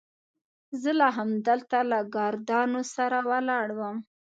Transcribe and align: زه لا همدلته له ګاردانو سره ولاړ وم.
زه 0.81 0.91
لا 0.99 1.09
همدلته 1.17 1.77
له 1.91 1.99
ګاردانو 2.15 2.81
سره 2.95 3.17
ولاړ 3.29 3.67
وم. 3.77 3.97